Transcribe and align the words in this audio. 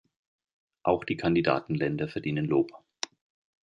Auch 0.81 1.03
die 1.03 1.15
Kandidatenländer 1.15 2.07
verdienen 2.07 2.45
Lob. 2.47 2.71